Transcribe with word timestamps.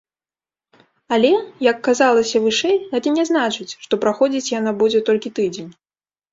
Але, 1.17 1.29
як 1.65 1.77
казалася 1.89 2.41
вышэй, 2.47 2.77
гэта 2.95 3.07
не 3.21 3.29
значыць, 3.33 3.69
што 3.87 3.93
праходзіць 4.07 4.53
яна 4.59 4.77
будзе 4.83 5.07
толькі 5.13 5.37
тыдзень. 5.41 5.71